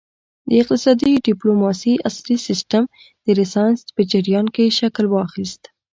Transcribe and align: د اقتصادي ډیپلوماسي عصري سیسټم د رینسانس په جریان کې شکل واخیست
د 0.49 0.51
اقتصادي 0.61 1.11
ډیپلوماسي 1.27 1.93
عصري 2.07 2.37
سیسټم 2.47 2.83
د 3.23 3.25
رینسانس 3.39 3.79
په 3.95 4.01
جریان 4.11 4.45
کې 4.55 4.75
شکل 4.79 5.05
واخیست 5.09 5.61